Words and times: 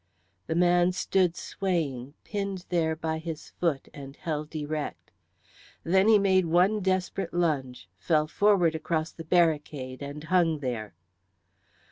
The 0.47 0.55
man 0.55 0.93
stood 0.93 1.35
swaying, 1.35 2.15
pinned 2.23 2.65
there 2.69 2.95
by 2.95 3.19
his 3.19 3.51
foot 3.51 3.87
and 3.93 4.15
held 4.15 4.55
erect. 4.55 5.11
Then 5.83 6.07
he 6.07 6.17
made 6.17 6.47
one 6.47 6.79
desperate 6.79 7.35
lunge, 7.35 7.87
fell 7.99 8.25
forward 8.25 8.73
across 8.73 9.11
the 9.11 9.23
barricade, 9.23 10.01
and 10.01 10.23
hung 10.23 10.57
there. 10.57 10.95